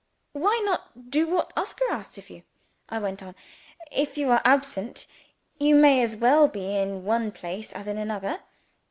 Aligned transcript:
"Why 0.33 0.59
not 0.65 1.11
do 1.11 1.27
what 1.27 1.53
Oscar 1.55 1.85
asks 1.91 2.17
of 2.17 2.31
you?" 2.31 2.41
I 2.89 2.97
went 2.97 3.21
on. 3.21 3.35
"If 3.91 4.17
you 4.17 4.31
are 4.31 4.41
absent, 4.43 5.05
you 5.59 5.75
may 5.75 6.01
as 6.01 6.15
well 6.15 6.47
be 6.47 6.75
in 6.75 7.05
one 7.05 7.31
place 7.31 7.71
as 7.71 7.87
in 7.87 7.99
another. 7.99 8.39